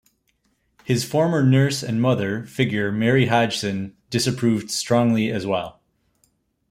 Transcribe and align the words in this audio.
His 0.83 1.05
former 1.05 1.43
nurse 1.43 1.83
and 1.83 2.01
mother 2.01 2.43
figure 2.47 2.91
Mary 2.91 3.27
Hodgson 3.27 3.95
disapproved 4.09 4.71
strongly 4.71 5.29
as 5.29 5.45
well. 5.45 5.79